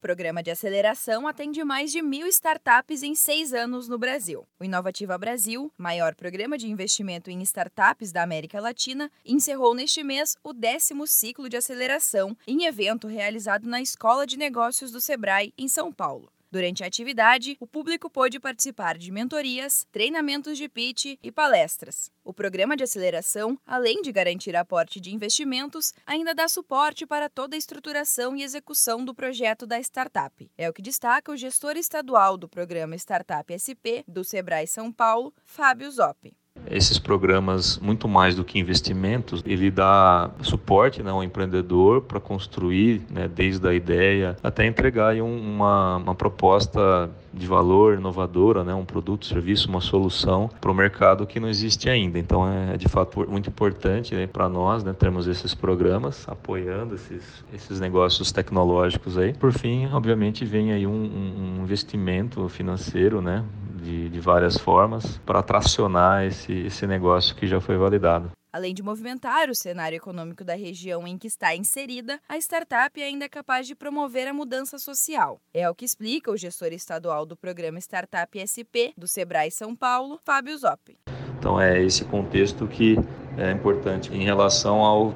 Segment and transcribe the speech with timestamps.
[0.00, 4.46] Programa de aceleração atende mais de mil startups em seis anos no Brasil.
[4.58, 10.38] O Inovativa Brasil, maior programa de investimento em startups da América Latina, encerrou neste mês
[10.42, 15.68] o décimo ciclo de aceleração em evento realizado na Escola de Negócios do Sebrae, em
[15.68, 16.32] São Paulo.
[16.50, 22.10] Durante a atividade, o público pôde participar de mentorias, treinamentos de pitch e palestras.
[22.24, 27.54] O programa de aceleração, além de garantir aporte de investimentos, ainda dá suporte para toda
[27.54, 30.50] a estruturação e execução do projeto da startup.
[30.58, 35.32] É o que destaca o gestor estadual do programa Startup SP do Sebrae São Paulo,
[35.44, 36.39] Fábio Zoppi.
[36.70, 43.02] Esses programas, muito mais do que investimentos, ele dá suporte né, ao empreendedor para construir,
[43.10, 48.84] né, desde a ideia até entregar um, uma, uma proposta de valor inovadora, né, um
[48.84, 52.18] produto, serviço, uma solução para o mercado que não existe ainda.
[52.18, 57.44] Então é de fato muito importante né, para nós né, termos esses programas apoiando esses,
[57.52, 59.32] esses negócios tecnológicos aí.
[59.32, 63.44] Por fim, obviamente, vem aí um, um investimento financeiro, né,
[63.80, 68.30] de, de várias formas para tracionar esse, esse negócio que já foi validado.
[68.52, 73.24] Além de movimentar o cenário econômico da região em que está inserida, a startup ainda
[73.24, 75.40] é capaz de promover a mudança social.
[75.54, 80.18] É o que explica o gestor estadual do programa Startup SP do Sebrae São Paulo,
[80.24, 80.98] Fábio Zoppi.
[81.38, 82.96] Então é esse contexto que
[83.38, 85.14] é importante em relação ao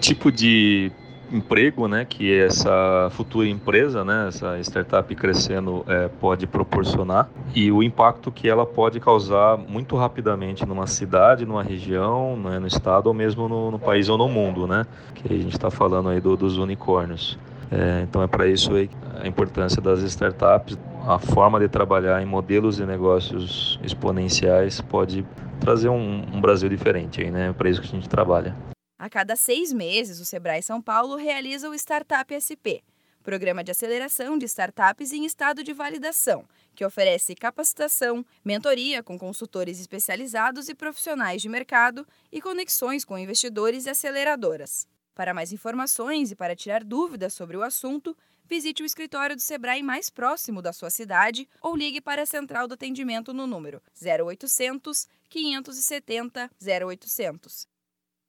[0.00, 0.90] tipo de
[1.32, 7.82] emprego, né, que essa futura empresa, né, essa startup crescendo é, pode proporcionar e o
[7.82, 13.14] impacto que ela pode causar muito rapidamente numa cidade, numa região, né, no estado ou
[13.14, 16.36] mesmo no, no, país ou no mundo, né, que a gente está falando aí do,
[16.36, 17.38] dos unicórnios.
[17.70, 18.88] É, então é para isso aí
[19.20, 25.24] a importância das startups, a forma de trabalhar em modelos de negócios exponenciais pode
[25.60, 27.48] trazer um, um Brasil diferente aí, né?
[27.48, 28.54] É para isso que a gente trabalha.
[29.04, 32.80] A cada seis meses, o Sebrae São Paulo realiza o Startup SP,
[33.22, 39.78] programa de aceleração de startups em estado de validação, que oferece capacitação, mentoria com consultores
[39.78, 44.88] especializados e profissionais de mercado e conexões com investidores e aceleradoras.
[45.14, 48.16] Para mais informações e para tirar dúvidas sobre o assunto,
[48.48, 52.66] visite o escritório do Sebrae mais próximo da sua cidade ou ligue para a central
[52.66, 57.73] do atendimento no número 0800 570 0800.